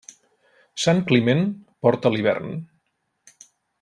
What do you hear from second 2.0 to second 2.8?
l'hivern.